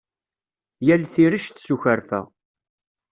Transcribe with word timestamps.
Yal 0.85 1.03
tirect 1.13 1.55
s 1.65 1.67
ukwerfa. 1.75 2.19